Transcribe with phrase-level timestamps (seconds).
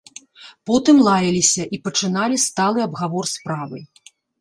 [0.69, 3.89] Потым лаяліся і пачыналі сталы абгавор справы.